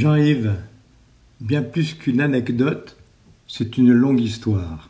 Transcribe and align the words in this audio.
Jean-Yves, 0.00 0.54
bien 1.42 1.60
plus 1.60 1.92
qu'une 1.92 2.22
anecdote, 2.22 2.96
c'est 3.46 3.76
une 3.76 3.92
longue 3.92 4.22
histoire. 4.22 4.88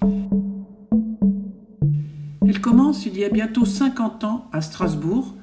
Elle 2.47 2.61
commence 2.61 3.07
il 3.07 3.19
y 3.19 3.25
a 3.25 3.29
bientôt 3.29 3.65
50 3.65 4.23
ans 4.23 4.49
à 4.53 4.61
Strasbourg 4.61 5.35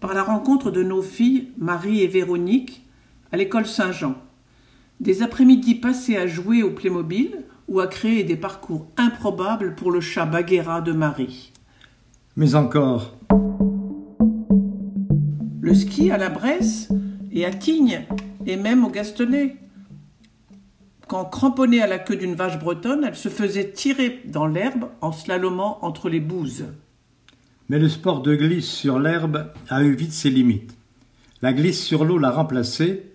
par 0.00 0.14
la 0.14 0.22
rencontre 0.22 0.70
de 0.70 0.82
nos 0.82 1.02
filles 1.02 1.48
Marie 1.58 2.00
et 2.00 2.06
Véronique 2.06 2.86
à 3.32 3.36
l'école 3.36 3.66
Saint-Jean. 3.66 4.14
Des 5.00 5.22
après-midi 5.22 5.74
passés 5.74 6.16
à 6.16 6.26
jouer 6.26 6.62
au 6.62 6.70
Playmobil 6.70 7.36
ou 7.68 7.80
à 7.80 7.88
créer 7.88 8.24
des 8.24 8.36
parcours 8.36 8.86
improbables 8.96 9.74
pour 9.74 9.90
le 9.90 10.00
chat 10.00 10.24
Baguera 10.24 10.80
de 10.80 10.92
Marie. 10.92 11.52
Mais 12.34 12.54
encore. 12.54 13.14
Le 15.60 15.74
ski 15.74 16.10
à 16.10 16.16
la 16.16 16.30
Bresse 16.30 16.88
et 17.30 17.44
à 17.44 17.50
Tignes 17.50 18.06
et 18.46 18.56
même 18.56 18.84
au 18.84 18.90
Gastonnet. 18.90 19.56
Quand 21.08 21.24
cramponnée 21.24 21.82
à 21.82 21.86
la 21.86 21.98
queue 21.98 22.16
d'une 22.16 22.34
vache 22.34 22.58
bretonne, 22.58 23.04
elle 23.04 23.16
se 23.16 23.28
faisait 23.28 23.70
tirer 23.70 24.22
dans 24.24 24.46
l'herbe 24.46 24.86
en 25.00 25.12
slalomant 25.12 25.78
entre 25.84 26.08
les 26.08 26.20
bouses. 26.20 26.64
Mais 27.68 27.78
le 27.78 27.88
sport 27.88 28.22
de 28.22 28.34
glisse 28.34 28.70
sur 28.70 28.98
l'herbe 28.98 29.52
a 29.68 29.82
eu 29.82 29.94
vite 29.94 30.12
ses 30.12 30.30
limites. 30.30 30.76
La 31.42 31.52
glisse 31.52 31.82
sur 31.82 32.04
l'eau 32.04 32.18
l'a 32.18 32.30
remplacée 32.30 33.12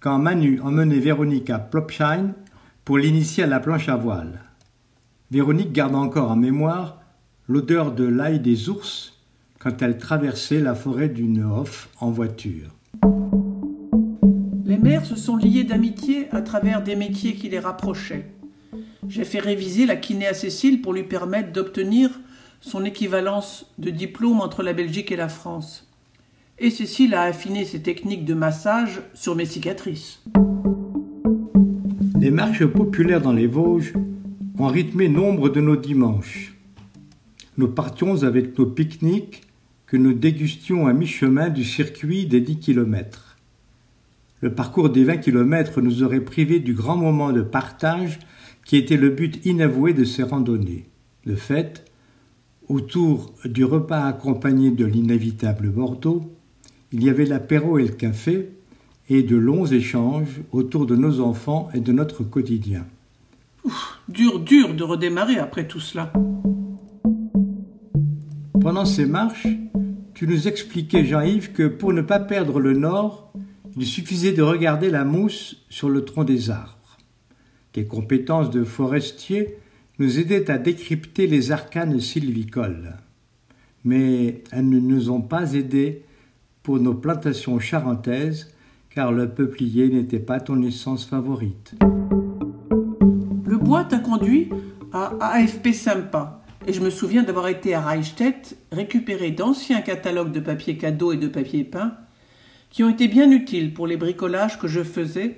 quand 0.00 0.18
Manu 0.18 0.60
emmenait 0.60 0.98
Véronique 0.98 1.50
à 1.50 1.58
Plopsheim 1.58 2.34
pour 2.84 2.98
l'initier 2.98 3.44
à 3.44 3.46
la 3.46 3.60
planche 3.60 3.88
à 3.88 3.96
voile. 3.96 4.40
Véronique 5.30 5.72
garde 5.72 5.94
encore 5.94 6.30
en 6.30 6.36
mémoire 6.36 7.00
l'odeur 7.48 7.92
de 7.92 8.04
l'ail 8.04 8.40
des 8.40 8.68
ours 8.68 9.20
quand 9.58 9.82
elle 9.82 9.98
traversait 9.98 10.60
la 10.60 10.74
forêt 10.74 11.08
du 11.08 11.24
Nehof 11.24 11.88
en 12.00 12.10
voiture. 12.10 12.70
Les 14.82 14.92
mères 14.92 15.04
se 15.04 15.14
sont 15.14 15.36
liées 15.36 15.64
d'amitié 15.64 16.28
à 16.30 16.40
travers 16.40 16.82
des 16.82 16.96
métiers 16.96 17.34
qui 17.34 17.50
les 17.50 17.58
rapprochaient. 17.58 18.30
J'ai 19.08 19.26
fait 19.26 19.38
réviser 19.38 19.84
la 19.84 19.94
kiné 19.94 20.26
à 20.26 20.32
Cécile 20.32 20.80
pour 20.80 20.94
lui 20.94 21.02
permettre 21.02 21.52
d'obtenir 21.52 22.08
son 22.62 22.86
équivalence 22.86 23.70
de 23.76 23.90
diplôme 23.90 24.40
entre 24.40 24.62
la 24.62 24.72
Belgique 24.72 25.12
et 25.12 25.16
la 25.16 25.28
France. 25.28 25.86
Et 26.58 26.70
Cécile 26.70 27.12
a 27.12 27.24
affiné 27.24 27.66
ses 27.66 27.82
techniques 27.82 28.24
de 28.24 28.32
massage 28.32 29.02
sur 29.12 29.36
mes 29.36 29.44
cicatrices. 29.44 30.22
Les 32.18 32.30
marches 32.30 32.64
populaires 32.64 33.20
dans 33.20 33.34
les 33.34 33.46
Vosges 33.46 33.92
ont 34.58 34.68
rythmé 34.68 35.10
nombre 35.10 35.50
de 35.50 35.60
nos 35.60 35.76
dimanches. 35.76 36.56
Nous 37.58 37.68
partions 37.68 38.22
avec 38.22 38.58
nos 38.58 38.64
pique-niques 38.64 39.42
que 39.86 39.98
nous 39.98 40.14
dégustions 40.14 40.86
à 40.86 40.94
mi-chemin 40.94 41.50
du 41.50 41.64
circuit 41.64 42.24
des 42.24 42.40
10 42.40 42.60
kilomètres. 42.60 43.29
Le 44.42 44.54
parcours 44.54 44.88
des 44.88 45.04
20 45.04 45.18
kilomètres 45.18 45.82
nous 45.82 46.02
aurait 46.02 46.20
privés 46.20 46.60
du 46.60 46.72
grand 46.72 46.96
moment 46.96 47.32
de 47.32 47.42
partage 47.42 48.18
qui 48.64 48.76
était 48.76 48.96
le 48.96 49.10
but 49.10 49.44
inavoué 49.44 49.92
de 49.92 50.04
ces 50.04 50.22
randonnées. 50.22 50.88
De 51.26 51.34
fait, 51.34 51.84
autour 52.68 53.34
du 53.44 53.64
repas 53.64 54.04
accompagné 54.04 54.70
de 54.70 54.86
l'inévitable 54.86 55.68
Bordeaux, 55.68 56.32
il 56.92 57.04
y 57.04 57.10
avait 57.10 57.26
l'apéro 57.26 57.78
et 57.78 57.82
le 57.82 57.92
café, 57.92 58.50
et 59.10 59.22
de 59.22 59.36
longs 59.36 59.66
échanges 59.66 60.40
autour 60.52 60.86
de 60.86 60.96
nos 60.96 61.20
enfants 61.20 61.68
et 61.74 61.80
de 61.80 61.92
notre 61.92 62.22
quotidien. 62.22 62.86
dur, 64.08 64.40
dur 64.40 64.74
de 64.74 64.84
redémarrer 64.84 65.38
après 65.38 65.66
tout 65.66 65.80
cela. 65.80 66.12
Pendant 68.60 68.84
ces 68.84 69.06
marches, 69.06 69.48
tu 70.14 70.28
nous 70.28 70.48
expliquais, 70.48 71.04
Jean-Yves, 71.04 71.52
que 71.52 71.66
pour 71.66 71.92
ne 71.92 72.02
pas 72.02 72.20
perdre 72.20 72.60
le 72.60 72.72
nord, 72.72 73.29
il 73.76 73.86
suffisait 73.86 74.32
de 74.32 74.42
regarder 74.42 74.90
la 74.90 75.04
mousse 75.04 75.64
sur 75.68 75.88
le 75.88 76.04
tronc 76.04 76.24
des 76.24 76.50
arbres. 76.50 76.98
Tes 77.72 77.86
compétences 77.86 78.50
de 78.50 78.64
forestier 78.64 79.56
nous 79.98 80.18
aidaient 80.18 80.50
à 80.50 80.58
décrypter 80.58 81.26
les 81.26 81.52
arcanes 81.52 82.00
sylvicoles. 82.00 82.96
Mais 83.84 84.42
elles 84.50 84.68
ne 84.68 84.80
nous 84.80 85.10
ont 85.10 85.20
pas 85.20 85.54
aidés 85.54 86.02
pour 86.62 86.78
nos 86.78 86.94
plantations 86.94 87.58
charentaises, 87.58 88.52
car 88.90 89.12
le 89.12 89.28
peuplier 89.28 89.88
n'était 89.88 90.18
pas 90.18 90.40
ton 90.40 90.62
essence 90.62 91.04
favorite. 91.04 91.74
Le 93.44 93.56
bois 93.56 93.84
t'a 93.84 93.98
conduit 93.98 94.48
à 94.92 95.14
AFP 95.20 95.72
Sympa, 95.72 96.42
et 96.66 96.72
je 96.72 96.80
me 96.80 96.90
souviens 96.90 97.22
d'avoir 97.22 97.48
été 97.48 97.74
à 97.74 97.80
Reichstätt 97.80 98.56
récupérer 98.72 99.30
d'anciens 99.30 99.80
catalogues 99.80 100.32
de 100.32 100.40
papier 100.40 100.76
cadeau 100.76 101.12
et 101.12 101.16
de 101.16 101.28
papier 101.28 101.64
peint 101.64 101.94
qui 102.70 102.84
ont 102.84 102.88
été 102.88 103.08
bien 103.08 103.30
utiles 103.30 103.74
pour 103.74 103.86
les 103.86 103.96
bricolages 103.96 104.58
que 104.58 104.68
je 104.68 104.82
faisais 104.82 105.36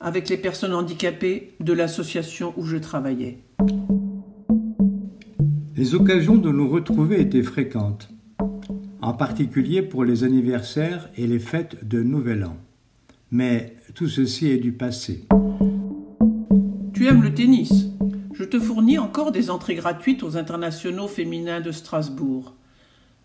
avec 0.00 0.28
les 0.28 0.36
personnes 0.36 0.74
handicapées 0.74 1.54
de 1.60 1.72
l'association 1.72 2.52
où 2.56 2.66
je 2.66 2.76
travaillais. 2.76 3.38
Les 5.76 5.94
occasions 5.94 6.36
de 6.36 6.50
nous 6.50 6.68
retrouver 6.68 7.20
étaient 7.20 7.42
fréquentes, 7.42 8.10
en 9.00 9.14
particulier 9.14 9.80
pour 9.80 10.04
les 10.04 10.24
anniversaires 10.24 11.08
et 11.16 11.26
les 11.26 11.38
fêtes 11.38 11.88
de 11.88 12.02
Nouvel 12.02 12.44
An. 12.44 12.56
Mais 13.30 13.76
tout 13.94 14.08
ceci 14.08 14.48
est 14.48 14.58
du 14.58 14.72
passé. 14.72 15.26
Tu 16.92 17.06
aimes 17.06 17.22
le 17.22 17.32
tennis 17.32 17.86
Je 18.34 18.44
te 18.44 18.58
fournis 18.58 18.98
encore 18.98 19.32
des 19.32 19.50
entrées 19.50 19.76
gratuites 19.76 20.22
aux 20.22 20.36
internationaux 20.36 21.08
féminins 21.08 21.60
de 21.60 21.70
Strasbourg. 21.70 22.54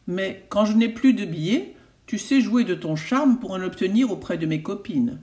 Mais 0.05 0.45
quand 0.49 0.65
je 0.65 0.77
n'ai 0.77 0.89
plus 0.89 1.13
de 1.13 1.25
billets, 1.25 1.75
tu 2.07 2.17
sais 2.17 2.39
jouer 2.39 2.63
de 2.63 2.73
ton 2.73 2.95
charme 2.95 3.37
pour 3.37 3.51
en 3.51 3.61
obtenir 3.61 4.09
auprès 4.11 4.37
de 4.37 4.45
mes 4.45 4.63
copines. 4.63 5.19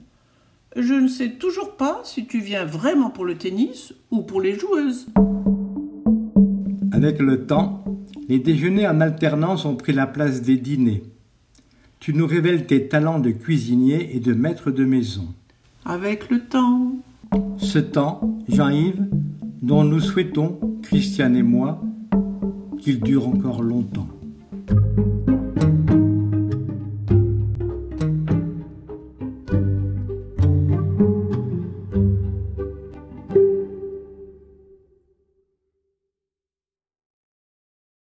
Je 0.75 0.93
ne 0.93 1.07
sais 1.07 1.31
toujours 1.31 1.75
pas 1.77 2.01
si 2.03 2.27
tu 2.27 2.39
viens 2.39 2.63
vraiment 2.63 3.09
pour 3.09 3.25
le 3.25 3.35
tennis 3.35 3.93
ou 4.11 4.21
pour 4.21 4.39
les 4.39 4.57
joueuses. 4.57 5.07
Avec 6.91 7.19
le 7.19 7.45
temps, 7.47 7.83
les 8.29 8.39
déjeuners 8.39 8.87
en 8.87 9.01
alternance 9.01 9.65
ont 9.65 9.75
pris 9.75 9.93
la 9.93 10.05
place 10.05 10.43
des 10.43 10.57
dîners. 10.57 11.03
Tu 11.99 12.13
nous 12.13 12.27
révèles 12.27 12.67
tes 12.67 12.87
talents 12.87 13.19
de 13.19 13.31
cuisinier 13.31 14.15
et 14.15 14.19
de 14.19 14.33
maître 14.33 14.69
de 14.69 14.85
maison. 14.85 15.33
Avec 15.85 16.29
le 16.29 16.41
temps. 16.41 16.97
Ce 17.57 17.79
temps, 17.79 18.39
Jean-Yves, 18.47 19.07
dont 19.63 19.83
nous 19.83 19.99
souhaitons, 19.99 20.59
Christiane 20.83 21.35
et 21.35 21.43
moi, 21.43 21.81
qu'il 22.79 22.99
dure 22.99 23.27
encore 23.27 23.63
longtemps. 23.63 24.07